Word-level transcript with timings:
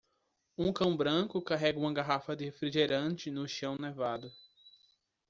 Um 0.57 0.73
cão 0.73 0.97
branco 0.97 1.39
carrega 1.43 1.77
uma 1.77 1.93
garrafa 1.93 2.35
de 2.35 2.43
refrigerante 2.45 3.29
no 3.29 3.47
chão 3.47 3.77
nevado. 3.79 4.31